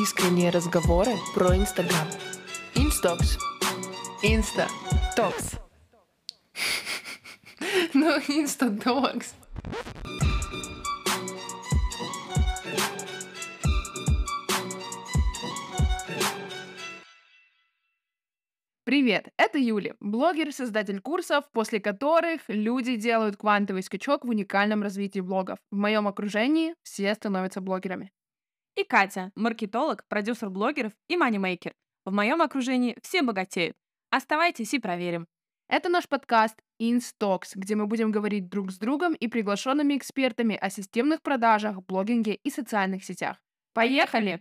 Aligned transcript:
Искренние 0.00 0.48
разговоры 0.48 1.10
про 1.34 1.54
Инстаграм. 1.54 2.08
Инстатокс. 2.74 3.36
Инста. 4.22 4.66
Talks. 5.14 5.56
Ну, 7.92 8.16
Инстаtalks. 8.28 9.34
Привет, 18.84 19.28
это 19.36 19.58
Юля, 19.58 19.96
блогер 20.00 20.50
создатель 20.52 21.00
курсов, 21.00 21.44
после 21.52 21.78
которых 21.78 22.40
люди 22.48 22.96
делают 22.96 23.36
квантовый 23.36 23.82
скачок 23.82 24.24
в 24.24 24.30
уникальном 24.30 24.82
развитии 24.82 25.20
блогов. 25.20 25.58
В 25.70 25.76
моем 25.76 26.08
окружении 26.08 26.74
все 26.82 27.14
становятся 27.14 27.60
блогерами. 27.60 28.10
И 28.76 28.84
Катя, 28.84 29.32
маркетолог, 29.34 30.04
продюсер 30.08 30.48
блогеров 30.48 30.92
и 31.08 31.16
манимейкер. 31.16 31.74
В 32.04 32.12
моем 32.12 32.40
окружении 32.40 32.96
все 33.02 33.22
богатеют. 33.22 33.76
Оставайтесь 34.10 34.72
и 34.74 34.78
проверим. 34.78 35.26
Это 35.68 35.88
наш 35.88 36.08
подкаст 36.08 36.56
InStocks, 36.80 37.50
где 37.54 37.74
мы 37.74 37.86
будем 37.86 38.10
говорить 38.10 38.48
друг 38.48 38.70
с 38.70 38.78
другом 38.78 39.14
и 39.14 39.28
приглашенными 39.28 39.96
экспертами 39.96 40.56
о 40.56 40.70
системных 40.70 41.20
продажах, 41.22 41.82
блогинге 41.84 42.34
и 42.34 42.50
социальных 42.50 43.04
сетях. 43.04 43.36
Поехали! 43.72 44.40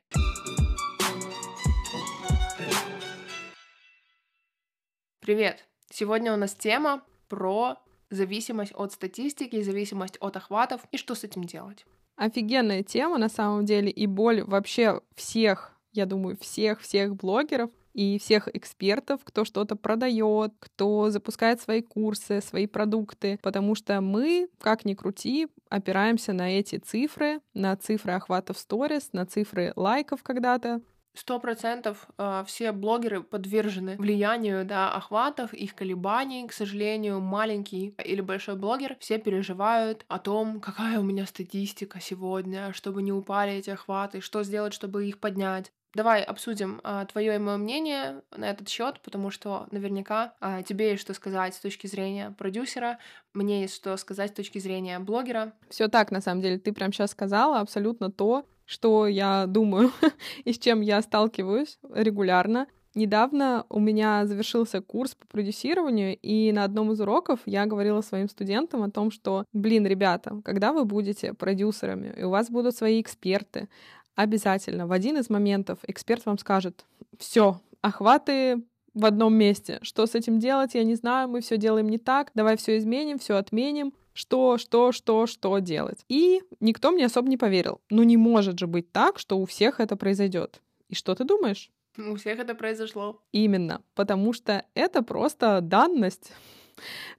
Привет! 5.20 5.68
Сегодня 5.92 6.34
у 6.34 6.38
нас 6.38 6.54
тема 6.56 7.04
про 7.28 7.78
зависимость 8.10 8.74
от 8.74 8.94
статистики, 8.94 9.62
зависимость 9.62 10.18
от 10.20 10.38
охватов 10.38 10.82
и 10.92 10.98
что 10.98 11.14
с 11.14 11.24
этим 11.24 11.44
делать. 11.44 11.86
Офигенная 12.20 12.84
тема 12.84 13.18
на 13.18 13.30
самом 13.30 13.64
деле 13.64 13.90
и 13.90 14.06
боль 14.06 14.44
вообще 14.44 15.00
всех, 15.16 15.72
я 15.94 16.06
думаю, 16.06 16.36
всех-всех 16.38 17.16
блогеров 17.16 17.72
и 17.94 18.20
всех 18.20 18.50
экспертов, 18.54 19.22
кто 19.24 19.46
что-то 19.46 19.78
продает, 19.78 20.52
кто 20.60 21.12
запускает 21.12 21.62
свои 21.62 21.82
курсы, 21.82 22.42
свои 22.42 22.68
продукты, 22.68 23.40
потому 23.42 23.74
что 23.74 24.02
мы, 24.02 24.50
как 24.60 24.84
ни 24.84 24.96
крути, 24.96 25.48
опираемся 25.70 26.34
на 26.34 26.60
эти 26.60 26.76
цифры, 26.76 27.40
на 27.54 27.78
цифры 27.78 28.12
охватов 28.12 28.58
сторис, 28.58 29.14
на 29.14 29.26
цифры 29.26 29.72
лайков 29.78 30.22
когда-то, 30.22 30.82
Сто 31.14 31.40
процентов 31.40 32.08
э, 32.18 32.44
все 32.46 32.72
блогеры 32.72 33.22
подвержены 33.22 33.96
влиянию 33.98 34.66
да, 34.66 34.94
охватов, 34.94 35.54
их 35.54 35.76
колебаний. 35.76 36.48
К 36.48 36.54
сожалению, 36.54 37.20
маленький 37.20 37.96
или 38.04 38.22
большой 38.22 38.56
блогер 38.56 38.96
все 39.00 39.18
переживают 39.18 40.06
о 40.08 40.20
том, 40.20 40.62
какая 40.62 41.00
у 41.00 41.04
меня 41.04 41.26
статистика 41.26 42.00
сегодня, 42.00 42.74
чтобы 42.74 43.02
не 43.02 43.12
упали 43.12 43.54
эти 43.54 43.72
охваты, 43.72 44.22
что 44.22 44.44
сделать, 44.44 44.74
чтобы 44.74 45.08
их 45.08 45.20
поднять. 45.20 45.72
Давай 45.96 46.22
обсудим 46.22 46.82
а, 46.84 47.06
твое 47.06 47.36
и 47.36 47.40
мое 47.40 47.58
мнение 47.58 48.22
на 48.36 48.46
этот 48.46 48.70
счет, 48.70 49.02
потому 49.02 49.32
что 49.32 49.68
наверняка 49.72 50.36
а, 50.40 50.62
тебе 50.62 50.92
есть 50.92 51.02
что 51.02 51.16
сказать 51.16 51.56
с 51.56 51.60
точки 51.60 51.88
зрения 51.88 52.30
продюсера, 52.38 53.00
мне 53.34 53.62
есть 53.62 53.76
что 53.76 53.98
сказать 53.98 54.32
с 54.32 54.36
точки 54.36 54.60
зрения 54.60 55.00
блогера. 55.00 55.54
Все 55.70 55.88
так, 55.88 56.12
на 56.12 56.22
самом 56.22 56.42
деле, 56.42 56.60
ты 56.60 56.74
прям 56.74 56.94
сейчас 56.94 57.12
сказала 57.12 57.60
абсолютно 57.60 58.12
то, 58.12 58.46
что 58.70 59.08
я 59.08 59.48
думаю 59.48 59.92
и 60.46 60.54
с 60.54 60.60
чем 60.60 60.82
я 60.82 61.02
сталкиваюсь 61.02 61.80
регулярно. 61.92 62.68
Недавно 62.94 63.66
у 63.70 63.80
меня 63.80 64.28
завершился 64.28 64.82
курс 64.82 65.16
по 65.16 65.26
продюсированию, 65.26 66.16
и 66.22 66.52
на 66.52 66.66
одном 66.66 66.92
из 66.92 67.02
уроков 67.02 67.40
я 67.46 67.66
говорила 67.66 68.02
своим 68.02 68.30
студентам 68.30 68.84
о 68.84 68.92
том, 68.92 69.10
что, 69.10 69.46
блин, 69.54 69.88
ребята, 69.88 70.40
когда 70.46 70.72
вы 70.72 70.86
будете 70.86 71.34
продюсерами, 71.34 72.14
и 72.16 72.24
у 72.24 72.30
вас 72.30 72.52
будут 72.52 72.76
свои 72.76 73.02
эксперты, 73.02 73.70
обязательно 74.16 74.86
в 74.86 74.92
один 74.92 75.18
из 75.18 75.30
моментов 75.30 75.80
эксперт 75.88 76.26
вам 76.28 76.38
скажет, 76.38 76.86
все, 77.18 77.60
охваты 77.82 78.62
в 78.94 79.06
одном 79.06 79.34
месте. 79.34 79.80
Что 79.82 80.06
с 80.06 80.14
этим 80.14 80.38
делать, 80.38 80.76
я 80.76 80.84
не 80.84 80.96
знаю, 80.96 81.28
мы 81.28 81.42
все 81.42 81.58
делаем 81.58 81.90
не 81.90 81.98
так, 81.98 82.32
давай 82.36 82.56
все 82.58 82.78
изменим, 82.78 83.18
все 83.18 83.38
отменим 83.38 83.94
что, 84.20 84.58
что, 84.58 84.92
что, 84.92 85.28
что 85.28 85.60
делать. 85.60 86.04
И 86.10 86.42
никто 86.60 86.92
мне 86.92 87.06
особо 87.06 87.30
не 87.30 87.38
поверил. 87.38 87.80
Ну 87.90 88.04
не 88.04 88.18
может 88.18 88.60
же 88.60 88.68
быть 88.68 88.92
так, 88.92 89.18
что 89.18 89.40
у 89.40 89.46
всех 89.46 89.80
это 89.80 89.96
произойдет. 89.96 90.62
И 90.90 90.96
что 90.96 91.16
ты 91.16 91.24
думаешь? 91.24 91.72
У 91.98 92.16
всех 92.16 92.38
это 92.40 92.54
произошло. 92.54 93.22
Именно, 93.32 93.82
потому 93.96 94.34
что 94.34 94.66
это 94.74 95.02
просто 95.04 95.62
данность. 95.62 96.34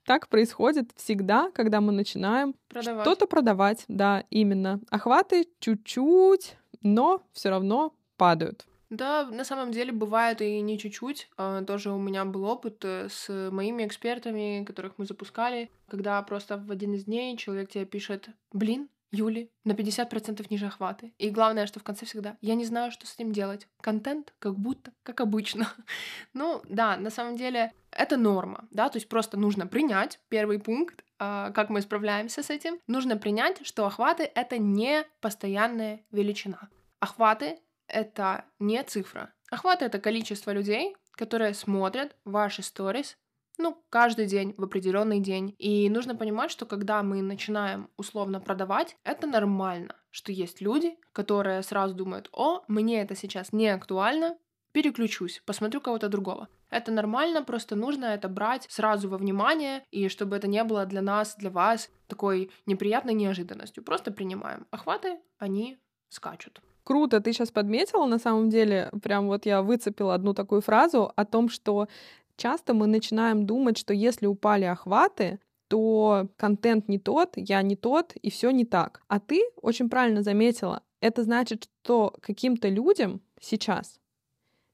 Так 0.06 0.28
происходит 0.28 0.90
всегда, 0.96 1.50
когда 1.50 1.82
мы 1.82 1.92
начинаем 1.92 2.54
продавать. 2.68 3.02
что-то 3.02 3.26
продавать. 3.26 3.84
Да, 3.88 4.24
именно. 4.30 4.80
Охваты 4.88 5.46
чуть-чуть, 5.58 6.56
но 6.80 7.22
все 7.34 7.50
равно 7.50 7.92
падают. 8.16 8.66
Да, 8.90 9.24
на 9.26 9.44
самом 9.44 9.70
деле 9.70 9.92
бывает 9.92 10.42
и 10.42 10.60
не 10.60 10.78
чуть-чуть. 10.78 11.30
А, 11.36 11.62
тоже 11.62 11.90
у 11.92 11.98
меня 11.98 12.24
был 12.24 12.44
опыт 12.44 12.84
э, 12.84 13.08
с 13.08 13.50
моими 13.50 13.86
экспертами, 13.86 14.64
которых 14.64 14.98
мы 14.98 15.06
запускали, 15.06 15.70
когда 15.88 16.20
просто 16.22 16.58
в 16.58 16.70
один 16.70 16.94
из 16.94 17.04
дней 17.04 17.36
человек 17.36 17.70
тебе 17.70 17.86
пишет, 17.86 18.28
блин, 18.52 18.88
Юли, 19.12 19.50
на 19.64 19.72
50% 19.72 20.46
ниже 20.50 20.66
охваты. 20.66 21.12
И 21.18 21.30
главное, 21.30 21.66
что 21.66 21.80
в 21.80 21.84
конце 21.84 22.06
всегда, 22.06 22.36
я 22.40 22.54
не 22.54 22.64
знаю, 22.64 22.92
что 22.92 23.06
с 23.06 23.14
этим 23.14 23.32
делать. 23.32 23.66
Контент 23.80 24.34
как 24.38 24.56
будто, 24.56 24.92
как 25.02 25.20
обычно. 25.20 25.68
ну, 26.32 26.62
да, 26.68 26.96
на 26.96 27.10
самом 27.10 27.36
деле 27.36 27.72
это 27.90 28.16
норма, 28.16 28.68
да, 28.70 28.88
то 28.88 28.98
есть 28.98 29.08
просто 29.08 29.36
нужно 29.36 29.66
принять 29.66 30.20
первый 30.28 30.60
пункт, 30.60 31.04
а, 31.18 31.50
как 31.50 31.70
мы 31.70 31.80
справляемся 31.80 32.42
с 32.42 32.50
этим. 32.50 32.78
Нужно 32.86 33.16
принять, 33.16 33.66
что 33.66 33.86
охваты— 33.86 34.30
это 34.34 34.58
не 34.58 35.04
постоянная 35.20 36.04
величина. 36.12 36.68
Охваты 37.00 37.58
это 37.90 38.44
не 38.58 38.82
цифра. 38.82 39.32
Охват— 39.50 39.82
это 39.82 39.98
количество 39.98 40.52
людей, 40.52 40.96
которые 41.12 41.54
смотрят 41.54 42.16
ваши 42.24 42.62
сторис, 42.62 43.18
ну, 43.58 43.84
каждый 43.90 44.26
день, 44.26 44.54
в 44.56 44.64
определенный 44.64 45.20
день. 45.20 45.54
И 45.58 45.90
нужно 45.90 46.14
понимать, 46.14 46.50
что 46.50 46.64
когда 46.64 47.02
мы 47.02 47.20
начинаем 47.20 47.90
условно 47.96 48.40
продавать, 48.40 48.96
это 49.04 49.26
нормально, 49.26 49.96
что 50.10 50.32
есть 50.32 50.62
люди, 50.62 50.96
которые 51.12 51.62
сразу 51.62 51.94
думают, 51.94 52.30
о, 52.32 52.62
мне 52.68 53.02
это 53.02 53.14
сейчас 53.14 53.52
не 53.52 53.68
актуально, 53.68 54.38
переключусь, 54.72 55.42
посмотрю 55.44 55.80
кого-то 55.80 56.08
другого. 56.08 56.48
Это 56.70 56.92
нормально, 56.92 57.42
просто 57.42 57.76
нужно 57.76 58.06
это 58.06 58.28
брать 58.28 58.66
сразу 58.70 59.08
во 59.08 59.18
внимание, 59.18 59.84
и 59.90 60.08
чтобы 60.08 60.36
это 60.36 60.46
не 60.46 60.62
было 60.64 60.86
для 60.86 61.02
нас, 61.02 61.34
для 61.36 61.50
вас 61.50 61.90
такой 62.06 62.50
неприятной 62.66 63.14
неожиданностью. 63.14 63.82
Просто 63.82 64.12
принимаем. 64.12 64.66
Охваты, 64.70 65.18
они 65.38 65.78
скачут 66.08 66.62
круто 66.84 67.20
ты 67.20 67.32
сейчас 67.32 67.50
подметила, 67.50 68.06
на 68.06 68.18
самом 68.18 68.50
деле, 68.50 68.90
прям 69.02 69.26
вот 69.26 69.46
я 69.46 69.62
выцепила 69.62 70.14
одну 70.14 70.34
такую 70.34 70.60
фразу 70.60 71.12
о 71.16 71.24
том, 71.24 71.48
что 71.48 71.88
часто 72.36 72.74
мы 72.74 72.86
начинаем 72.86 73.46
думать, 73.46 73.78
что 73.78 73.94
если 73.94 74.26
упали 74.26 74.64
охваты, 74.64 75.38
то 75.68 76.28
контент 76.36 76.88
не 76.88 76.98
тот, 76.98 77.34
я 77.36 77.62
не 77.62 77.76
тот, 77.76 78.14
и 78.16 78.30
все 78.30 78.50
не 78.50 78.64
так. 78.64 79.02
А 79.08 79.20
ты 79.20 79.42
очень 79.62 79.88
правильно 79.88 80.22
заметила, 80.22 80.82
это 81.00 81.22
значит, 81.22 81.68
что 81.82 82.14
каким-то 82.20 82.68
людям 82.68 83.20
сейчас 83.40 84.00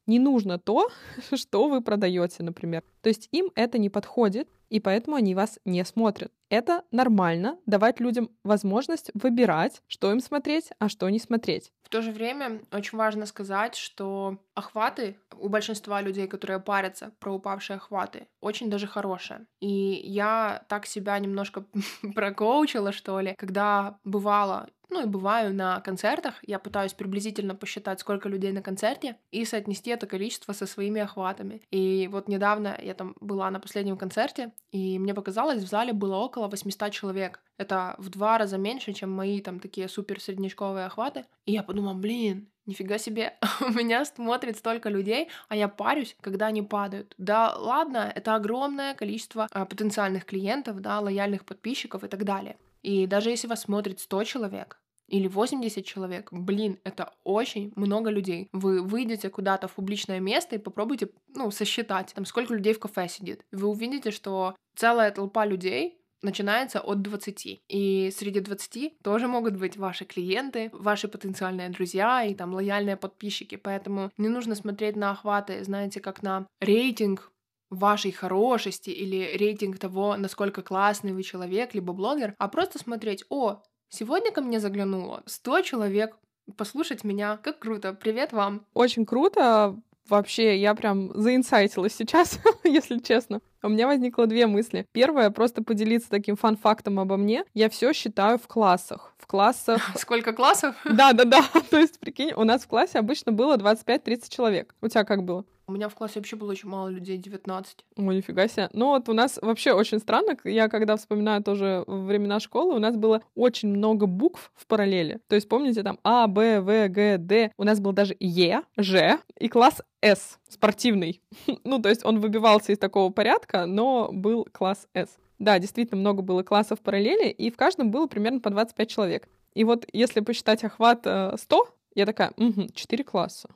не 0.06 0.18
нужно 0.18 0.58
то, 0.58 0.88
что 1.34 1.68
вы 1.68 1.80
продаете, 1.80 2.42
например. 2.42 2.82
То 3.02 3.08
есть 3.08 3.28
им 3.32 3.50
это 3.54 3.78
не 3.78 3.90
подходит, 3.90 4.48
и 4.68 4.80
поэтому 4.80 5.16
они 5.16 5.34
вас 5.34 5.58
не 5.64 5.84
смотрят. 5.84 6.32
Это 6.48 6.84
нормально, 6.92 7.58
давать 7.66 7.98
людям 7.98 8.30
возможность 8.44 9.10
выбирать, 9.14 9.82
что 9.88 10.12
им 10.12 10.20
смотреть, 10.20 10.70
а 10.78 10.88
что 10.88 11.08
не 11.10 11.18
смотреть. 11.18 11.72
В 11.82 11.88
то 11.88 12.02
же 12.02 12.12
время 12.12 12.62
очень 12.72 12.98
важно 12.98 13.26
сказать, 13.26 13.76
что 13.76 14.38
охваты 14.54 15.18
у 15.38 15.48
большинства 15.48 16.00
людей, 16.00 16.28
которые 16.28 16.60
парятся 16.60 17.12
про 17.18 17.32
упавшие 17.34 17.76
охваты, 17.76 18.28
очень 18.40 18.70
даже 18.70 18.86
хорошие. 18.86 19.46
И 19.60 19.68
я 19.68 20.64
так 20.68 20.86
себя 20.86 21.18
немножко 21.18 21.64
прокоучила, 22.14 22.92
что 22.92 23.20
ли, 23.20 23.34
когда 23.36 23.98
бывало 24.04 24.68
ну 24.88 25.02
и 25.02 25.06
бываю 25.06 25.52
на 25.54 25.80
концертах, 25.80 26.34
я 26.42 26.58
пытаюсь 26.58 26.92
приблизительно 26.92 27.54
посчитать, 27.54 28.00
сколько 28.00 28.28
людей 28.28 28.52
на 28.52 28.62
концерте, 28.62 29.16
и 29.30 29.44
соотнести 29.44 29.90
это 29.90 30.06
количество 30.06 30.52
со 30.52 30.66
своими 30.66 31.00
охватами. 31.00 31.62
И 31.70 32.08
вот 32.10 32.28
недавно 32.28 32.78
я 32.80 32.94
там 32.94 33.16
была 33.20 33.50
на 33.50 33.60
последнем 33.60 33.96
концерте, 33.96 34.52
и 34.70 34.98
мне 34.98 35.14
показалось, 35.14 35.62
в 35.62 35.68
зале 35.68 35.92
было 35.92 36.16
около 36.16 36.48
800 36.48 36.92
человек. 36.92 37.40
Это 37.58 37.94
в 37.98 38.10
два 38.10 38.38
раза 38.38 38.58
меньше, 38.58 38.92
чем 38.92 39.10
мои 39.10 39.40
там 39.40 39.60
такие 39.60 39.88
супер 39.88 40.20
среднячковые 40.20 40.86
охваты. 40.86 41.24
И 41.46 41.52
я 41.52 41.62
подумала, 41.62 41.94
блин, 41.94 42.48
нифига 42.66 42.98
себе, 42.98 43.34
у 43.60 43.70
меня 43.70 44.04
смотрит 44.04 44.56
столько 44.56 44.88
людей, 44.88 45.28
а 45.48 45.56
я 45.56 45.68
парюсь, 45.68 46.16
когда 46.20 46.46
они 46.46 46.62
падают. 46.62 47.14
Да 47.18 47.54
ладно, 47.56 48.12
это 48.14 48.34
огромное 48.34 48.94
количество 48.94 49.48
а, 49.50 49.64
потенциальных 49.64 50.24
клиентов, 50.24 50.80
да, 50.80 51.00
лояльных 51.00 51.44
подписчиков 51.44 52.04
и 52.04 52.08
так 52.08 52.24
далее. 52.24 52.56
И 52.86 53.08
даже 53.08 53.30
если 53.30 53.48
вас 53.48 53.62
смотрит 53.62 53.98
100 53.98 54.24
человек, 54.24 54.80
или 55.08 55.26
80 55.26 55.84
человек, 55.84 56.28
блин, 56.32 56.78
это 56.84 57.12
очень 57.24 57.72
много 57.74 58.10
людей. 58.10 58.48
Вы 58.52 58.80
выйдете 58.80 59.28
куда-то 59.28 59.66
в 59.66 59.74
публичное 59.74 60.20
место 60.20 60.54
и 60.54 60.60
попробуйте, 60.60 61.08
ну, 61.34 61.50
сосчитать, 61.50 62.12
там, 62.14 62.24
сколько 62.24 62.54
людей 62.54 62.74
в 62.74 62.78
кафе 62.78 63.08
сидит. 63.08 63.44
Вы 63.50 63.66
увидите, 63.66 64.12
что 64.12 64.54
целая 64.76 65.10
толпа 65.10 65.44
людей 65.46 65.98
начинается 66.22 66.80
от 66.80 67.02
20. 67.02 67.64
И 67.68 68.10
среди 68.14 68.38
20 68.38 68.98
тоже 69.02 69.26
могут 69.26 69.56
быть 69.56 69.76
ваши 69.76 70.04
клиенты, 70.04 70.70
ваши 70.72 71.08
потенциальные 71.08 71.70
друзья 71.70 72.24
и 72.24 72.34
там 72.34 72.54
лояльные 72.54 72.96
подписчики. 72.96 73.56
Поэтому 73.56 74.12
не 74.16 74.28
нужно 74.28 74.54
смотреть 74.54 74.94
на 74.94 75.10
охваты, 75.10 75.64
знаете, 75.64 76.00
как 76.00 76.22
на 76.22 76.46
рейтинг 76.60 77.32
вашей 77.70 78.12
хорошести 78.12 78.90
или 78.90 79.36
рейтинг 79.36 79.78
того, 79.78 80.16
насколько 80.16 80.62
классный 80.62 81.12
вы 81.12 81.22
человек, 81.22 81.74
либо 81.74 81.92
блогер, 81.92 82.34
а 82.38 82.48
просто 82.48 82.78
смотреть, 82.78 83.24
о, 83.28 83.62
сегодня 83.88 84.30
ко 84.32 84.40
мне 84.40 84.60
заглянуло 84.60 85.22
100 85.26 85.62
человек, 85.62 86.16
послушать 86.56 87.04
меня, 87.04 87.38
как 87.38 87.58
круто, 87.58 87.92
привет 87.92 88.32
вам. 88.32 88.64
Очень 88.74 89.04
круто, 89.04 89.80
вообще, 90.08 90.58
я 90.58 90.74
прям 90.74 91.10
заинсайтилась 91.14 91.94
сейчас, 91.94 92.38
если 92.64 92.98
честно. 92.98 93.40
У 93.62 93.68
меня 93.68 93.86
возникло 93.86 94.26
две 94.26 94.46
мысли. 94.46 94.86
Первое, 94.92 95.30
просто 95.30 95.62
поделиться 95.62 96.08
таким 96.08 96.36
фан-фактом 96.36 97.00
обо 97.00 97.16
мне. 97.16 97.44
Я 97.54 97.68
все 97.68 97.92
считаю 97.92 98.38
в 98.38 98.46
классах. 98.46 99.14
В 99.26 99.28
классах... 99.28 99.82
Сколько 99.96 100.32
классов? 100.32 100.76
Да, 100.84 101.12
да, 101.12 101.24
да. 101.24 101.42
То 101.70 101.80
есть, 101.80 101.98
прикинь, 101.98 102.32
у 102.36 102.44
нас 102.44 102.62
в 102.62 102.68
классе 102.68 103.00
обычно 103.00 103.32
было 103.32 103.56
25-30 103.56 104.28
человек. 104.28 104.72
У 104.80 104.86
тебя 104.86 105.02
как 105.02 105.24
было? 105.24 105.44
У 105.66 105.72
меня 105.72 105.88
в 105.88 105.96
классе 105.96 106.20
вообще 106.20 106.36
было 106.36 106.52
очень 106.52 106.68
мало 106.68 106.86
людей, 106.90 107.16
19. 107.16 107.84
О, 107.96 108.12
нифига 108.12 108.46
себе. 108.46 108.70
Ну 108.72 108.90
вот 108.90 109.08
у 109.08 109.12
нас 109.14 109.40
вообще 109.42 109.72
очень 109.72 109.98
странно, 109.98 110.36
я 110.44 110.68
когда 110.68 110.96
вспоминаю 110.96 111.42
тоже 111.42 111.82
времена 111.88 112.38
школы, 112.38 112.76
у 112.76 112.78
нас 112.78 112.94
было 112.94 113.20
очень 113.34 113.70
много 113.70 114.06
букв 114.06 114.52
в 114.54 114.64
параллели. 114.68 115.18
То 115.26 115.34
есть 115.34 115.48
помните 115.48 115.82
там 115.82 115.98
А, 116.04 116.28
Б, 116.28 116.60
В, 116.60 116.88
Г, 116.88 117.18
Д. 117.18 117.50
У 117.56 117.64
нас 117.64 117.80
был 117.80 117.90
даже 117.90 118.14
Е, 118.20 118.62
Ж 118.76 119.18
и 119.40 119.48
класс 119.48 119.82
С, 120.00 120.38
спортивный. 120.48 121.20
ну, 121.64 121.82
то 121.82 121.88
есть 121.88 122.04
он 122.04 122.20
выбивался 122.20 122.70
из 122.70 122.78
такого 122.78 123.10
порядка, 123.10 123.66
но 123.66 124.10
был 124.12 124.46
класс 124.52 124.86
С. 124.94 125.08
Да, 125.38 125.58
действительно 125.58 126.00
много 126.00 126.22
было 126.22 126.42
классов 126.42 126.80
параллели, 126.80 127.28
и 127.28 127.50
в 127.50 127.56
каждом 127.56 127.90
было 127.90 128.06
примерно 128.06 128.40
по 128.40 128.50
25 128.50 128.88
человек. 128.88 129.28
И 129.54 129.64
вот 129.64 129.86
если 129.92 130.20
посчитать 130.20 130.64
охват 130.64 131.00
100, 131.00 131.06
э, 131.06 131.70
я 131.94 132.06
такая, 132.06 132.32
угу, 132.36 132.68
4 132.74 133.04
класса. 133.04 133.48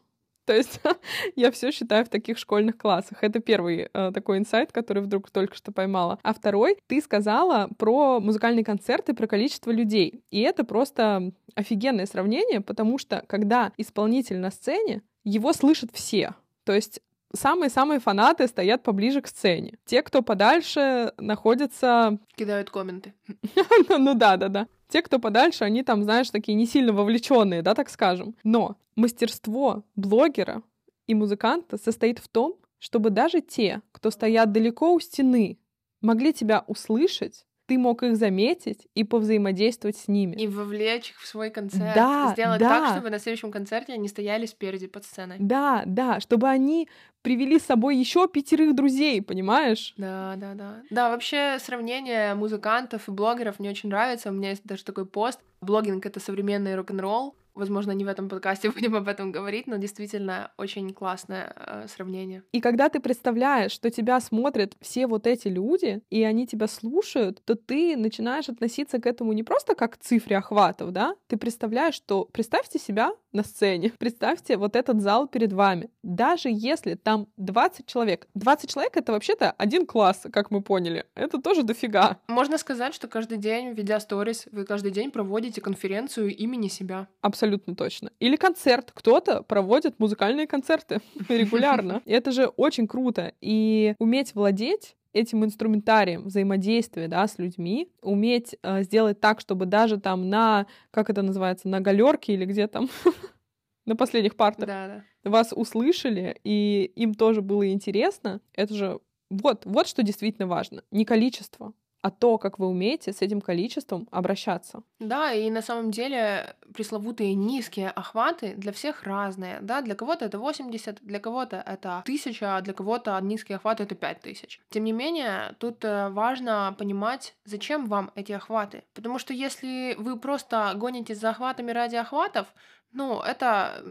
То 0.50 0.56
есть 0.56 0.80
я 1.36 1.50
все 1.52 1.70
считаю 1.70 2.04
в 2.04 2.08
таких 2.08 2.38
школьных 2.38 2.76
классах. 2.76 3.22
Это 3.22 3.40
первый 3.40 3.88
э, 3.92 4.10
такой 4.12 4.38
инсайт, 4.38 4.72
который 4.72 5.02
вдруг 5.02 5.30
только 5.30 5.54
что 5.54 5.72
поймала. 5.72 6.18
А 6.22 6.34
второй, 6.34 6.76
ты 6.86 7.00
сказала 7.00 7.68
про 7.78 8.18
музыкальные 8.18 8.64
концерты, 8.64 9.14
про 9.14 9.26
количество 9.26 9.70
людей. 9.70 10.24
И 10.30 10.40
это 10.40 10.64
просто 10.64 11.32
офигенное 11.54 12.06
сравнение, 12.06 12.60
потому 12.60 12.98
что 12.98 13.22
когда 13.26 13.72
исполнитель 13.76 14.38
на 14.38 14.50
сцене, 14.50 15.02
его 15.22 15.52
слышат 15.52 15.90
все. 15.92 16.34
То 16.64 16.72
есть 16.72 17.00
самые-самые 17.32 18.00
фанаты 18.00 18.46
стоят 18.46 18.82
поближе 18.82 19.20
к 19.20 19.28
сцене. 19.28 19.78
Те, 19.84 20.02
кто 20.02 20.22
подальше, 20.22 21.12
находятся... 21.18 22.18
Кидают 22.36 22.70
комменты. 22.70 23.14
Ну 23.88 24.14
да, 24.14 24.36
да, 24.36 24.48
да. 24.48 24.66
Те, 24.88 25.02
кто 25.02 25.18
подальше, 25.18 25.64
они 25.64 25.82
там, 25.82 26.02
знаешь, 26.02 26.30
такие 26.30 26.54
не 26.54 26.66
сильно 26.66 26.92
вовлеченные, 26.92 27.62
да, 27.62 27.74
так 27.74 27.88
скажем. 27.90 28.34
Но 28.42 28.76
мастерство 28.96 29.84
блогера 29.94 30.62
и 31.06 31.14
музыканта 31.14 31.78
состоит 31.78 32.18
в 32.18 32.28
том, 32.28 32.56
чтобы 32.78 33.10
даже 33.10 33.40
те, 33.40 33.82
кто 33.92 34.10
стоят 34.10 34.52
далеко 34.52 34.94
у 34.94 35.00
стены, 35.00 35.58
могли 36.00 36.32
тебя 36.32 36.64
услышать 36.66 37.44
ты 37.70 37.78
мог 37.78 38.02
их 38.02 38.16
заметить 38.16 38.88
и 38.96 39.04
повзаимодействовать 39.04 39.96
с 39.96 40.08
ними. 40.08 40.34
И 40.34 40.48
вовлечь 40.48 41.10
их 41.10 41.20
в 41.20 41.26
свой 41.28 41.50
концерт. 41.50 41.94
Да, 41.94 42.30
Сделать 42.32 42.58
да. 42.58 42.68
так, 42.68 42.90
чтобы 42.90 43.10
на 43.10 43.20
следующем 43.20 43.52
концерте 43.52 43.92
они 43.92 44.08
стояли 44.08 44.46
спереди 44.46 44.88
под 44.88 45.04
сценой. 45.04 45.36
Да, 45.38 45.84
да, 45.86 46.18
чтобы 46.18 46.48
они 46.48 46.88
привели 47.22 47.60
с 47.60 47.66
собой 47.66 47.96
еще 47.96 48.26
пятерых 48.26 48.74
друзей, 48.74 49.22
понимаешь? 49.22 49.94
Да, 49.96 50.34
да, 50.36 50.54
да. 50.54 50.82
Да, 50.90 51.10
вообще 51.10 51.58
сравнение 51.60 52.34
музыкантов 52.34 53.06
и 53.06 53.12
блогеров 53.12 53.60
мне 53.60 53.70
очень 53.70 53.88
нравится. 53.88 54.30
У 54.30 54.32
меня 54.32 54.50
есть 54.50 54.64
даже 54.64 54.82
такой 54.82 55.06
пост. 55.06 55.38
Блогинг— 55.60 56.04
это 56.06 56.18
современный 56.18 56.74
рок-н-ролл. 56.74 57.36
Возможно, 57.54 57.92
не 57.92 58.04
в 58.04 58.08
этом 58.08 58.28
подкасте 58.28 58.70
будем 58.74 58.94
об 58.96 59.08
этом 59.08 59.32
говорить, 59.32 59.66
но 59.66 59.76
действительно 59.76 60.52
очень 60.56 60.92
классное 60.92 61.52
э, 61.56 61.86
сравнение. 61.88 62.42
И 62.52 62.60
когда 62.60 62.88
ты 62.88 63.00
представляешь, 63.00 63.72
что 63.72 63.90
тебя 63.90 64.20
смотрят 64.20 64.76
все 64.80 65.06
вот 65.06 65.26
эти 65.26 65.48
люди, 65.48 66.02
и 66.10 66.22
они 66.22 66.46
тебя 66.46 66.66
слушают, 66.66 67.42
то 67.44 67.54
ты 67.54 67.96
начинаешь 67.96 68.48
относиться 68.48 68.98
к 68.98 69.06
этому 69.06 69.32
не 69.32 69.42
просто 69.42 69.74
как 69.74 69.94
к 69.94 69.98
цифре 69.98 70.38
охватов, 70.38 70.92
да? 70.92 71.14
Ты 71.26 71.36
представляешь, 71.36 71.94
что 71.94 72.24
представьте 72.32 72.78
себя 72.78 73.12
на 73.32 73.42
сцене, 73.42 73.92
представьте 73.98 74.56
вот 74.56 74.76
этот 74.76 75.00
зал 75.00 75.28
перед 75.28 75.52
вами. 75.52 75.90
Даже 76.02 76.48
если 76.50 76.94
там 76.94 77.28
20 77.36 77.86
человек, 77.86 78.28
20 78.34 78.70
человек— 78.70 78.92
это 78.96 79.12
вообще-то 79.12 79.50
один 79.52 79.86
класс, 79.86 80.26
как 80.32 80.50
мы 80.50 80.62
поняли. 80.62 81.06
Это 81.14 81.40
тоже 81.40 81.62
дофига. 81.62 82.18
Можно 82.28 82.58
сказать, 82.58 82.94
что 82.94 83.08
каждый 83.08 83.38
день, 83.38 83.72
ведя 83.72 84.00
сторис, 84.00 84.46
вы 84.52 84.64
каждый 84.64 84.90
день 84.90 85.10
проводите 85.10 85.60
конференцию 85.60 86.34
имени 86.34 86.68
себя. 86.68 87.08
Абсолютно 87.20 87.39
точно. 87.74 88.10
Или 88.20 88.36
концерт. 88.36 88.90
Кто-то 88.94 89.42
проводит 89.42 89.98
музыкальные 89.98 90.46
концерты 90.46 91.00
регулярно. 91.28 92.02
И 92.04 92.12
это 92.12 92.32
же 92.32 92.46
очень 92.46 92.86
круто. 92.86 93.32
И 93.40 93.94
уметь 93.98 94.34
владеть 94.34 94.96
этим 95.12 95.44
инструментарием 95.44 96.24
взаимодействия 96.24 97.08
да, 97.08 97.26
с 97.26 97.38
людьми, 97.38 97.90
уметь 98.02 98.56
э, 98.62 98.82
сделать 98.82 99.20
так, 99.20 99.40
чтобы 99.40 99.66
даже 99.66 99.98
там 99.98 100.28
на, 100.28 100.66
как 100.90 101.10
это 101.10 101.22
называется, 101.22 101.68
на 101.68 101.80
галерке 101.80 102.34
или 102.34 102.44
где 102.44 102.68
там, 102.68 102.88
на 103.86 103.96
последних 103.96 104.36
партах 104.36 104.68
да, 104.68 105.02
да. 105.24 105.30
вас 105.30 105.52
услышали, 105.52 106.38
и 106.44 106.92
им 106.94 107.14
тоже 107.14 107.42
было 107.42 107.70
интересно, 107.72 108.40
это 108.54 108.74
же 108.74 109.00
вот, 109.30 109.64
вот 109.64 109.86
что 109.86 110.02
действительно 110.02 110.46
важно. 110.46 110.82
Не 110.90 111.04
количество, 111.04 111.72
а 112.02 112.10
то, 112.10 112.38
как 112.38 112.58
вы 112.58 112.66
умеете 112.66 113.12
с 113.12 113.22
этим 113.22 113.40
количеством 113.40 114.08
обращаться. 114.10 114.82
Да, 114.98 115.32
и 115.32 115.50
на 115.50 115.62
самом 115.62 115.90
деле 115.90 116.56
пресловутые 116.72 117.34
низкие 117.34 117.90
охваты 117.90 118.54
для 118.56 118.72
всех 118.72 119.02
разные. 119.02 119.58
Да? 119.60 119.82
Для 119.82 119.94
кого-то 119.94 120.24
это 120.24 120.38
80, 120.38 121.02
для 121.02 121.20
кого-то 121.20 121.56
это 121.56 121.98
1000, 121.98 122.56
а 122.56 122.60
для 122.60 122.72
кого-то 122.72 123.18
низкие 123.20 123.56
охваты 123.56 123.82
это 123.82 123.94
5000. 123.94 124.60
Тем 124.70 124.84
не 124.84 124.92
менее, 124.92 125.54
тут 125.58 125.84
э, 125.84 126.08
важно 126.08 126.74
понимать, 126.78 127.34
зачем 127.44 127.86
вам 127.86 128.10
эти 128.14 128.32
охваты. 128.32 128.84
Потому 128.94 129.18
что 129.18 129.34
если 129.34 129.94
вы 129.98 130.18
просто 130.18 130.72
гонитесь 130.76 131.20
за 131.20 131.30
охватами 131.30 131.72
ради 131.72 131.96
охватов, 131.96 132.46
ну, 132.92 133.20
это 133.20 133.84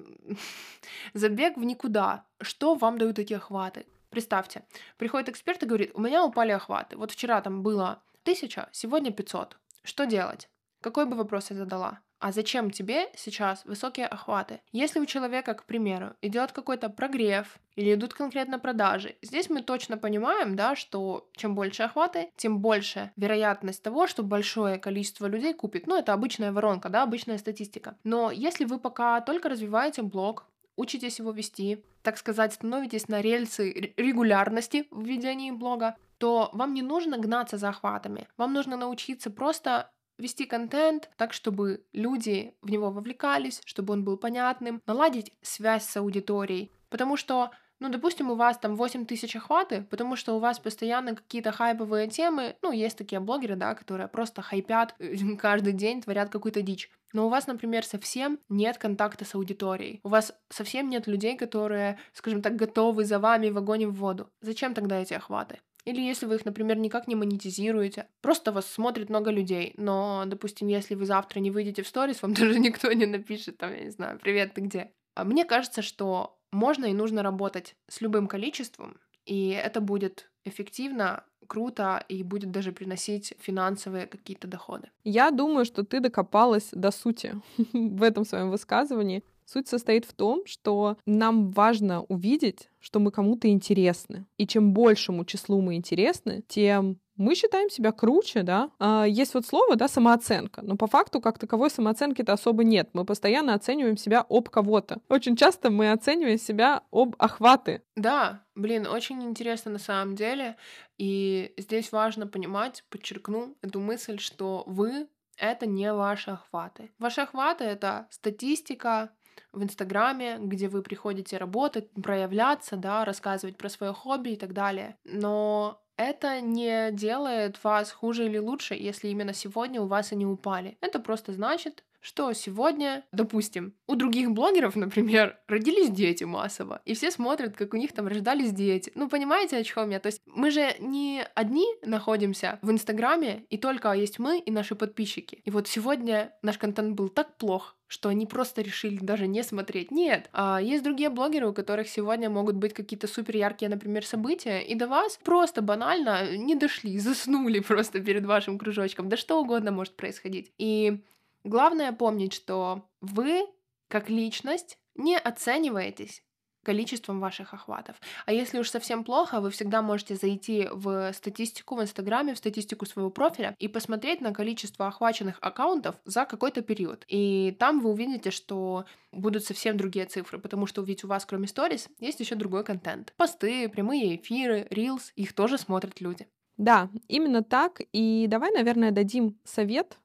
забег 1.14 1.58
в 1.58 1.64
никуда. 1.64 2.26
Что 2.42 2.76
вам 2.76 2.98
дают 2.98 3.20
эти 3.20 3.34
охваты? 3.34 3.86
Представьте, 4.10 4.64
приходит 4.98 5.30
эксперт 5.30 5.62
и 5.64 5.66
говорит, 5.66 5.92
у 5.94 6.02
меня 6.02 6.26
упали 6.26 6.52
охваты. 6.52 6.98
Вот 6.98 7.12
вчера 7.12 7.42
там 7.42 7.62
было 7.64 8.02
тысяча, 8.24 8.70
сегодня 8.72 9.12
500. 9.12 9.58
Что 9.84 10.06
делать? 10.06 10.50
Какой 10.82 11.06
бы 11.06 11.16
вопрос 11.16 11.52
я 11.52 11.58
задала? 11.58 12.00
А 12.20 12.34
зачем 12.34 12.70
тебе 12.70 13.10
сейчас 13.16 13.64
высокие 13.64 14.06
охваты? 14.06 14.60
Если 14.74 15.00
у 15.00 15.06
человека, 15.06 15.54
к 15.54 15.66
примеру, 15.66 16.16
идет 16.22 16.52
какой-то 16.52 16.90
прогрев 16.90 17.58
или 17.76 17.94
идут 17.94 18.14
конкретно 18.14 18.60
продажи, 18.60 19.16
здесь 19.22 19.50
мы 19.50 19.62
точно 19.62 19.98
понимаем, 19.98 20.58
да, 20.58 20.76
что 20.76 21.30
чем 21.38 21.56
больше 21.56 21.84
охваты, 21.84 22.30
тем 22.36 22.60
больше 22.60 23.12
вероятность 23.16 23.82
того, 23.82 24.06
что 24.06 24.24
большое 24.24 24.78
количество 24.80 25.28
людей 25.28 25.54
купит. 25.54 25.88
Ну, 25.88 25.98
это 25.98 26.12
обычная 26.12 26.52
воронка, 26.52 26.90
да, 26.90 27.04
обычная 27.04 27.38
статистика. 27.38 27.98
Но 28.04 28.32
если 28.32 28.66
вы 28.66 28.80
пока 28.80 29.22
только 29.22 29.48
развиваете 29.48 30.02
блог, 30.02 30.46
учитесь 30.76 31.20
его 31.20 31.32
вести, 31.32 31.86
так 32.02 32.18
сказать, 32.18 32.54
становитесь 32.54 33.08
на 33.08 33.22
рельсы 33.22 33.94
регулярности 33.98 34.88
в 34.92 35.04
ведении 35.04 35.52
блога, 35.52 35.96
то 36.18 36.50
вам 36.54 36.74
не 36.74 36.82
нужно 36.82 37.18
гнаться 37.18 37.58
за 37.58 37.70
охватами. 37.70 38.28
Вам 38.38 38.54
нужно 38.54 38.78
научиться 38.78 39.30
просто 39.30 39.92
вести 40.18 40.46
контент 40.46 41.10
так, 41.16 41.34
чтобы 41.34 41.86
люди 41.94 42.54
в 42.62 42.70
него 42.70 42.92
вовлекались, 42.92 43.62
чтобы 43.66 43.94
он 43.94 44.04
был 44.04 44.18
понятным, 44.18 44.82
наладить 44.86 45.34
связь 45.42 45.86
с 45.86 45.98
аудиторией. 45.98 46.72
Потому 46.90 47.16
что 47.18 47.52
ну, 47.80 47.90
допустим, 47.90 48.30
у 48.30 48.36
вас 48.36 48.58
там 48.58 48.76
8 48.76 49.06
тысяч 49.06 49.36
охваты, 49.36 49.86
потому 49.90 50.16
что 50.16 50.36
у 50.36 50.40
вас 50.40 50.60
постоянно 50.60 51.16
какие-то 51.16 51.52
хайповые 51.52 52.08
темы. 52.08 52.56
Ну, 52.62 52.72
есть 52.72 52.98
такие 52.98 53.20
блогеры, 53.20 53.56
да, 53.56 53.74
которые 53.74 54.08
просто 54.08 54.42
хайпят 54.42 54.96
каждый 55.40 55.74
день, 55.74 56.02
творят 56.02 56.30
какую-то 56.30 56.62
дичь. 56.62 56.90
Но 57.14 57.26
у 57.26 57.30
вас, 57.30 57.48
например, 57.48 57.86
совсем 57.86 58.40
нет 58.50 58.78
контакта 58.78 59.26
с 59.26 59.34
аудиторией. 59.34 60.00
У 60.04 60.10
вас 60.10 60.34
совсем 60.50 60.90
нет 60.90 61.08
людей, 61.08 61.38
которые, 61.38 61.98
скажем 62.14 62.42
так, 62.42 62.56
готовы 62.56 63.06
за 63.06 63.20
вами 63.20 63.50
в 63.50 63.58
огонь 63.58 63.84
и 63.84 63.86
в 63.86 63.94
воду. 63.94 64.30
Зачем 64.42 64.74
тогда 64.74 65.00
эти 65.00 65.14
охваты? 65.14 65.60
Или 65.86 66.02
если 66.02 66.26
вы 66.26 66.36
их, 66.36 66.46
например, 66.46 66.78
никак 66.78 67.08
не 67.08 67.16
монетизируете, 67.16 68.08
просто 68.22 68.52
вас 68.52 68.68
смотрит 68.68 69.10
много 69.10 69.32
людей, 69.32 69.74
но, 69.78 70.24
допустим, 70.28 70.68
если 70.68 70.94
вы 70.94 71.06
завтра 71.06 71.40
не 71.40 71.52
выйдете 71.52 71.82
в 71.82 71.88
сторис, 71.88 72.22
вам 72.22 72.34
даже 72.36 72.60
никто 72.60 72.92
не 72.92 73.06
напишет, 73.06 73.58
там, 73.58 73.74
я 73.74 73.86
не 73.86 73.90
знаю, 73.90 74.20
привет, 74.20 74.54
ты 74.54 74.62
где? 74.62 74.92
А 75.16 75.24
мне 75.24 75.46
кажется, 75.46 75.82
что 75.82 76.39
можно 76.52 76.86
и 76.86 76.94
нужно 76.94 77.24
работать 77.24 77.76
с 77.88 78.02
любым 78.02 78.28
количеством, 78.28 78.98
и 79.26 79.50
это 79.50 79.82
будет 79.82 80.30
эффективно, 80.46 81.24
круто 81.48 82.04
и 82.08 82.24
будет 82.24 82.52
даже 82.52 82.72
приносить 82.72 83.34
финансовые 83.40 84.08
какие-то 84.08 84.48
доходы. 84.48 84.90
Я 85.04 85.32
думаю, 85.32 85.66
что 85.66 85.84
ты 85.84 86.00
докопалась 86.00 86.70
до 86.72 86.92
сути 86.92 87.42
в 87.74 88.04
этом 88.04 88.26
своем 88.26 88.50
высказывании. 88.50 89.24
Суть 89.46 89.68
состоит 89.68 90.06
в 90.06 90.14
том, 90.14 90.46
что 90.46 90.98
нам 91.08 91.50
важно 91.50 92.04
увидеть, 92.04 92.70
что 92.80 93.00
мы 93.00 93.10
кому-то 93.12 93.48
интересны. 93.48 94.28
И 94.38 94.46
чем 94.46 94.74
большему 94.74 95.26
числу 95.26 95.60
мы 95.62 95.74
интересны, 95.74 96.44
тем 96.48 97.00
мы 97.20 97.36
считаем 97.36 97.70
себя 97.70 97.92
круче, 97.92 98.44
да. 98.44 98.72
А, 98.80 99.06
есть 99.06 99.34
вот 99.34 99.46
слово, 99.46 99.76
да, 99.76 99.88
самооценка, 99.88 100.62
но 100.62 100.78
по 100.78 100.88
факту 100.88 101.20
как 101.22 101.38
таковой 101.38 101.70
самооценки-то 101.70 102.34
особо 102.34 102.64
нет. 102.64 102.90
Мы 102.94 103.06
постоянно 103.06 103.54
оцениваем 103.54 103.98
себя 103.98 104.26
об 104.30 104.50
кого-то. 104.50 105.02
Очень 105.10 105.36
часто 105.36 105.70
мы 105.70 105.92
оцениваем 105.92 106.40
себя 106.40 106.84
об 106.92 107.16
охваты. 107.20 107.84
Да, 107.96 108.44
блин, 108.56 108.88
очень 108.88 109.22
интересно 109.24 109.72
на 109.72 109.80
самом 109.80 110.16
деле. 110.16 110.56
И 110.98 111.54
здесь 111.58 111.92
важно 111.92 112.26
понимать, 112.26 112.84
подчеркну 112.90 113.56
эту 113.62 113.82
мысль, 113.82 114.18
что 114.18 114.64
вы 114.66 115.08
это 115.38 115.66
не 115.66 115.94
ваши 115.94 116.32
охваты. 116.32 116.92
Ваши 117.00 117.22
охваты— 117.22 117.64
это 117.66 118.08
статистика, 118.10 119.12
в 119.52 119.64
Инстаграме, 119.64 120.38
где 120.40 120.68
вы 120.68 120.82
приходите 120.82 121.38
работать, 121.38 121.90
проявляться, 121.92 122.76
да, 122.76 123.06
рассказывать 123.06 123.58
про 123.58 123.70
свое 123.70 123.94
хобби 123.94 124.32
и 124.32 124.36
так 124.36 124.54
далее. 124.54 124.98
Но 125.06 125.82
это 126.00 126.42
не 126.42 126.92
делает 126.92 127.64
вас 127.64 127.92
хуже 127.92 128.26
или 128.26 128.38
лучше, 128.38 128.74
если 128.76 129.10
именно 129.10 129.34
сегодня 129.34 129.82
у 129.82 129.88
вас 129.88 130.12
они 130.14 130.26
упали. 130.26 130.78
Это 130.82 131.00
просто 131.00 131.34
значит, 131.34 131.84
что 132.00 132.32
сегодня, 132.34 133.04
допустим, 133.12 133.74
у 133.88 133.96
других 133.96 134.32
блогеров, 134.32 134.76
например, 134.76 135.38
родились 135.48 135.90
дети 135.90 136.24
массово, 136.24 136.82
и 136.86 136.94
все 136.94 137.12
смотрят, 137.12 137.56
как 137.56 137.74
у 137.74 137.78
них 137.78 137.94
там 137.94 138.08
рождались 138.08 138.52
дети. 138.52 138.92
Ну, 138.96 139.10
понимаете, 139.10 139.58
о 139.58 139.64
чем 139.64 139.90
я? 139.90 140.00
То 140.00 140.08
есть 140.08 140.22
мы 140.26 140.52
же 140.52 140.76
не 140.80 141.26
одни 141.36 141.68
находимся 141.84 142.60
в 142.62 142.72
Инстаграме, 142.72 143.46
и 143.50 143.58
только 143.58 143.92
есть 143.92 144.20
мы 144.20 144.40
и 144.40 144.52
наши 144.52 144.76
подписчики. 144.76 145.42
И 145.44 145.52
вот 145.52 145.68
сегодня 145.68 146.34
наш 146.42 146.58
контент 146.58 146.96
был 146.96 147.10
так 147.10 147.38
плох, 147.38 147.76
что 147.88 148.10
они 148.10 148.26
просто 148.28 148.62
решили 148.62 148.98
даже 148.98 149.28
не 149.28 149.44
смотреть. 149.44 149.92
Нет, 149.92 150.30
а 150.32 150.62
есть 150.62 150.84
другие 150.84 151.10
блогеры, 151.10 151.50
у 151.50 151.54
которых 151.54 151.90
сегодня 151.90 152.30
могут 152.30 152.56
быть 152.56 152.74
какие-то 152.74 153.08
супер 153.08 153.36
яркие, 153.36 153.70
например, 153.70 154.06
события, 154.06 154.60
и 154.60 154.76
до 154.76 154.88
вас 154.88 155.20
просто 155.24 155.62
банально 155.62 156.38
не 156.38 156.56
дошли, 156.56 156.98
заснули 157.00 157.60
просто 157.60 158.00
перед 158.00 158.26
вашим 158.26 158.58
кружочком. 158.58 159.10
Да 159.10 159.18
что 159.18 159.42
угодно 159.42 159.72
может 159.72 159.96
происходить. 159.96 160.52
И 160.58 161.00
Главное 161.44 161.92
помнить, 161.94 162.34
что 162.34 162.90
вы, 163.02 163.46
как 163.88 164.10
личность, 164.10 164.78
не 164.96 165.18
оцениваетесь 165.18 166.24
количеством 166.64 167.20
ваших 167.20 167.54
охватов. 167.54 167.96
А 168.26 168.34
если 168.34 168.60
уж 168.60 168.70
совсем 168.70 169.04
плохо, 169.04 169.40
вы 169.40 169.50
всегда 169.50 169.82
можете 169.82 170.16
зайти 170.16 170.68
в 170.72 171.12
статистику 171.14 171.76
в 171.76 171.82
Инстаграме, 171.82 172.34
в 172.34 172.38
статистику 172.38 172.86
своего 172.86 173.10
профиля 173.10 173.56
и 173.60 173.68
посмотреть 173.68 174.22
на 174.22 174.34
количество 174.34 174.88
охваченных 174.88 175.38
аккаунтов 175.42 175.96
за 176.06 176.26
какой-то 176.26 176.62
период. 176.62 177.06
И 177.08 177.56
там 177.60 177.80
вы 177.80 177.90
увидите, 177.92 178.32
что 178.32 178.86
будут 179.12 179.46
совсем 179.46 179.78
другие 179.78 180.06
цифры, 180.06 180.38
потому 180.38 180.68
что 180.68 180.82
ведь 180.82 181.04
у 181.04 181.08
вас, 181.08 181.26
кроме 181.26 181.48
сторис, 181.48 181.88
есть 182.00 182.20
еще 182.20 182.36
другой 182.36 182.64
контент. 182.64 183.14
Посты, 183.18 183.70
прямые 183.70 184.18
эфиры, 184.18 184.68
рилс, 184.70 185.12
их 185.16 185.34
тоже 185.34 185.58
смотрят 185.58 186.02
люди. 186.02 186.28
Да, 186.58 186.90
именно 187.08 187.42
так. 187.42 187.82
И 187.94 188.28
давай, 188.28 188.52
наверное, 188.52 188.92
дадим 188.92 189.40
совет 189.46 189.98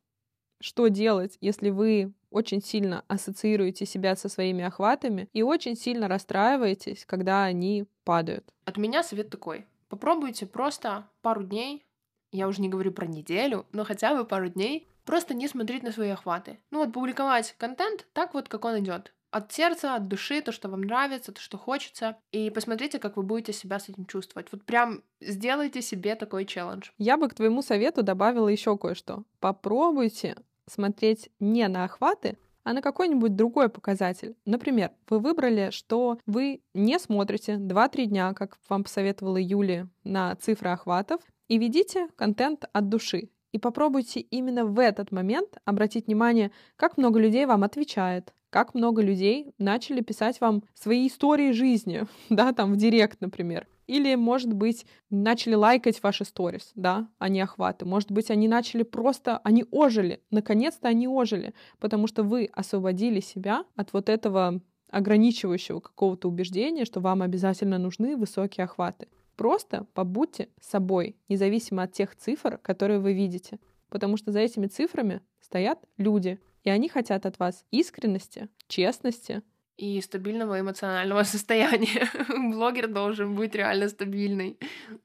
что 0.60 0.88
делать, 0.88 1.36
если 1.40 1.70
вы 1.70 2.12
очень 2.30 2.62
сильно 2.62 3.04
ассоциируете 3.06 3.86
себя 3.86 4.16
со 4.16 4.28
своими 4.28 4.64
охватами 4.64 5.28
и 5.32 5.42
очень 5.42 5.76
сильно 5.76 6.08
расстраиваетесь, 6.08 7.04
когда 7.06 7.44
они 7.44 7.86
падают. 8.04 8.52
От 8.64 8.76
меня 8.76 9.02
совет 9.02 9.30
такой. 9.30 9.66
Попробуйте 9.88 10.46
просто 10.46 11.08
пару 11.22 11.44
дней, 11.44 11.84
я 12.32 12.48
уже 12.48 12.60
не 12.60 12.68
говорю 12.68 12.90
про 12.90 13.06
неделю, 13.06 13.66
но 13.72 13.84
хотя 13.84 14.14
бы 14.16 14.24
пару 14.24 14.48
дней, 14.48 14.88
просто 15.04 15.34
не 15.34 15.46
смотреть 15.46 15.84
на 15.84 15.92
свои 15.92 16.08
охваты. 16.08 16.58
Ну 16.70 16.78
вот 16.78 16.92
публиковать 16.92 17.54
контент 17.58 18.06
так 18.12 18.34
вот, 18.34 18.48
как 18.48 18.64
он 18.64 18.80
идет. 18.80 19.14
От 19.34 19.50
сердца, 19.50 19.96
от 19.96 20.06
души, 20.06 20.42
то, 20.42 20.52
что 20.52 20.68
вам 20.68 20.82
нравится, 20.82 21.32
то, 21.32 21.40
что 21.40 21.58
хочется. 21.58 22.16
И 22.30 22.50
посмотрите, 22.50 23.00
как 23.00 23.16
вы 23.16 23.24
будете 23.24 23.52
себя 23.52 23.80
с 23.80 23.88
этим 23.88 24.06
чувствовать. 24.06 24.46
Вот 24.52 24.62
прям 24.62 25.02
сделайте 25.20 25.82
себе 25.82 26.14
такой 26.14 26.44
челлендж. 26.44 26.90
Я 26.98 27.16
бы 27.16 27.28
к 27.28 27.34
твоему 27.34 27.60
совету 27.60 28.04
добавила 28.04 28.46
еще 28.46 28.78
кое-что. 28.78 29.24
Попробуйте 29.40 30.36
смотреть 30.68 31.30
не 31.40 31.66
на 31.66 31.82
охваты, 31.82 32.38
а 32.62 32.74
на 32.74 32.80
какой-нибудь 32.80 33.34
другой 33.34 33.68
показатель. 33.70 34.36
Например, 34.44 34.92
вы 35.08 35.18
выбрали, 35.18 35.70
что 35.72 36.20
вы 36.26 36.62
не 36.72 37.00
смотрите 37.00 37.54
2-3 37.54 38.04
дня, 38.04 38.34
как 38.34 38.56
вам 38.68 38.84
посоветовала 38.84 39.38
Юлия, 39.38 39.88
на 40.04 40.36
цифры 40.36 40.70
охватов, 40.70 41.20
и 41.48 41.58
ведите 41.58 42.06
контент 42.14 42.66
от 42.72 42.88
души. 42.88 43.30
И 43.50 43.58
попробуйте 43.58 44.20
именно 44.20 44.64
в 44.64 44.78
этот 44.78 45.10
момент 45.10 45.58
обратить 45.64 46.06
внимание, 46.06 46.52
как 46.76 46.96
много 46.96 47.18
людей 47.18 47.46
вам 47.46 47.64
отвечает, 47.64 48.32
как 48.54 48.72
много 48.72 49.02
людей 49.02 49.52
начали 49.58 50.00
писать 50.00 50.40
вам 50.40 50.62
свои 50.74 51.08
истории 51.08 51.50
жизни, 51.50 52.04
да, 52.30 52.52
там 52.52 52.72
в 52.72 52.76
директ, 52.76 53.20
например. 53.20 53.66
Или, 53.88 54.14
может 54.14 54.52
быть, 54.52 54.86
начали 55.10 55.54
лайкать 55.54 56.00
ваши 56.00 56.24
сторис, 56.24 56.70
да, 56.76 57.08
а 57.18 57.28
не 57.28 57.40
охваты. 57.40 57.84
Может 57.84 58.12
быть, 58.12 58.30
они 58.30 58.46
начали 58.46 58.84
просто, 58.84 59.38
они 59.38 59.64
ожили. 59.72 60.22
Наконец-то 60.30 60.86
они 60.86 61.08
ожили, 61.08 61.52
потому 61.80 62.06
что 62.06 62.22
вы 62.22 62.48
освободили 62.52 63.18
себя 63.18 63.64
от 63.74 63.92
вот 63.92 64.08
этого 64.08 64.60
ограничивающего 64.88 65.80
какого-то 65.80 66.28
убеждения, 66.28 66.84
что 66.84 67.00
вам 67.00 67.22
обязательно 67.22 67.78
нужны 67.78 68.16
высокие 68.16 68.66
охваты. 68.66 69.08
Просто 69.34 69.88
побудьте 69.94 70.48
собой, 70.60 71.16
независимо 71.28 71.82
от 71.82 71.92
тех 71.92 72.14
цифр, 72.14 72.58
которые 72.58 73.00
вы 73.00 73.14
видите. 73.14 73.58
Потому 73.88 74.16
что 74.16 74.30
за 74.30 74.38
этими 74.38 74.68
цифрами 74.68 75.22
стоят 75.40 75.80
люди, 75.96 76.38
и 76.64 76.70
они 76.70 76.88
хотят 76.88 77.26
от 77.26 77.38
вас 77.38 77.64
искренности, 77.70 78.48
честности, 78.68 79.42
и 79.76 80.00
стабильного 80.00 80.60
эмоционального 80.60 81.22
состояния. 81.24 82.08
Блогер 82.28 82.86
должен 82.86 83.34
быть 83.34 83.54
реально 83.54 83.88
стабильный. 83.88 84.58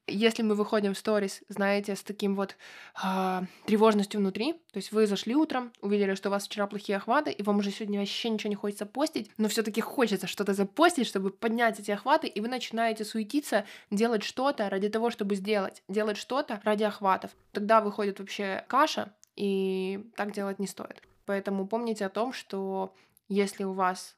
Если 0.06 0.42
мы 0.42 0.54
выходим 0.54 0.94
в 0.94 0.98
сторис, 0.98 1.42
знаете, 1.48 1.96
с 1.96 2.02
таким 2.02 2.36
вот 2.36 2.56
э, 3.02 3.40
тревожностью 3.66 4.20
внутри, 4.20 4.52
то 4.52 4.76
есть 4.76 4.92
вы 4.92 5.06
зашли 5.06 5.34
утром, 5.34 5.72
увидели, 5.80 6.14
что 6.14 6.28
у 6.28 6.32
вас 6.32 6.46
вчера 6.46 6.66
плохие 6.66 6.98
охваты, 6.98 7.32
и 7.32 7.42
вам 7.42 7.58
уже 7.58 7.70
сегодня 7.70 7.98
вообще 7.98 8.30
ничего 8.30 8.50
не 8.50 8.54
хочется 8.54 8.86
постить, 8.86 9.30
но 9.38 9.48
все 9.48 9.62
таки 9.62 9.80
хочется 9.80 10.26
что-то 10.26 10.54
запостить, 10.54 11.06
чтобы 11.06 11.30
поднять 11.30 11.80
эти 11.80 11.90
охваты, 11.90 12.28
и 12.28 12.40
вы 12.40 12.48
начинаете 12.48 13.04
суетиться, 13.04 13.64
делать 13.90 14.22
что-то 14.22 14.70
ради 14.70 14.88
того, 14.88 15.10
чтобы 15.10 15.34
сделать, 15.34 15.82
делать 15.88 16.16
что-то 16.16 16.60
ради 16.62 16.84
охватов. 16.84 17.32
Тогда 17.52 17.80
выходит 17.80 18.20
вообще 18.20 18.64
каша, 18.68 19.12
и 19.34 20.04
так 20.16 20.32
делать 20.32 20.58
не 20.58 20.66
стоит. 20.66 21.02
Поэтому 21.30 21.64
помните 21.64 22.06
о 22.06 22.08
том, 22.08 22.32
что 22.32 22.92
если 23.28 23.62
у 23.62 23.72
вас 23.72 24.16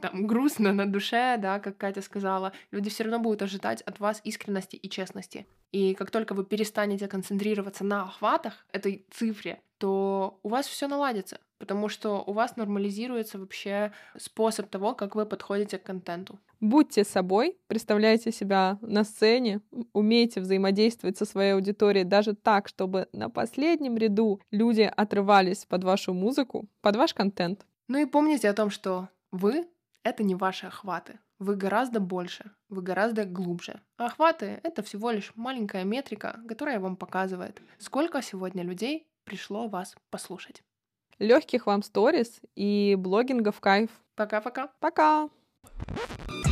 там, 0.00 0.28
грустно 0.28 0.72
на 0.72 0.86
душе, 0.86 1.36
да, 1.36 1.58
как 1.58 1.76
Катя 1.76 2.02
сказала, 2.02 2.52
люди 2.70 2.88
все 2.88 3.02
равно 3.02 3.18
будут 3.18 3.42
ожидать 3.42 3.82
от 3.82 3.98
вас 3.98 4.20
искренности 4.22 4.76
и 4.76 4.88
честности. 4.88 5.48
И 5.72 5.94
как 5.94 6.12
только 6.12 6.34
вы 6.34 6.44
перестанете 6.44 7.08
концентрироваться 7.08 7.82
на 7.82 8.04
охватах 8.04 8.64
этой 8.70 9.04
цифре, 9.10 9.60
то 9.78 10.38
у 10.44 10.50
вас 10.50 10.68
все 10.68 10.86
наладится, 10.86 11.40
потому 11.62 11.88
что 11.88 12.24
у 12.26 12.32
вас 12.32 12.56
нормализируется 12.56 13.38
вообще 13.38 13.92
способ 14.18 14.68
того, 14.68 14.94
как 14.94 15.14
вы 15.14 15.26
подходите 15.26 15.78
к 15.78 15.84
контенту. 15.84 16.40
Будьте 16.58 17.04
собой, 17.04 17.56
представляйте 17.68 18.32
себя 18.32 18.78
на 18.80 19.04
сцене, 19.04 19.60
умейте 19.92 20.40
взаимодействовать 20.40 21.16
со 21.16 21.24
своей 21.24 21.52
аудиторией 21.54 22.04
даже 22.04 22.34
так, 22.34 22.66
чтобы 22.66 23.06
на 23.12 23.30
последнем 23.30 23.96
ряду 23.96 24.40
люди 24.50 24.92
отрывались 24.96 25.64
под 25.64 25.84
вашу 25.84 26.12
музыку, 26.12 26.68
под 26.80 26.96
ваш 26.96 27.14
контент. 27.14 27.64
Ну 27.86 27.98
и 27.98 28.06
помните 28.06 28.48
о 28.48 28.54
том, 28.54 28.68
что 28.68 29.08
вы— 29.30 29.68
это 30.02 30.24
не 30.24 30.34
ваши 30.34 30.66
охваты. 30.66 31.20
Вы 31.38 31.54
гораздо 31.54 32.00
больше, 32.00 32.50
вы 32.70 32.82
гораздо 32.82 33.24
глубже. 33.24 33.80
А 33.98 34.06
охваты— 34.06 34.58
это 34.64 34.82
всего 34.82 35.12
лишь 35.12 35.30
маленькая 35.36 35.84
метрика, 35.84 36.40
которая 36.48 36.80
вам 36.80 36.96
показывает, 36.96 37.62
сколько 37.78 38.20
сегодня 38.20 38.64
людей 38.64 39.06
пришло 39.22 39.68
вас 39.68 39.94
послушать. 40.10 40.64
Легких 41.18 41.66
вам 41.66 41.82
сторис 41.82 42.40
и 42.54 42.96
блогинга 42.98 43.52
в 43.52 43.60
кайф. 43.60 43.90
Пока-пока. 44.14 44.68
Пока. 44.80 45.26
-пока. 45.26 45.30
Пока. 46.28 46.51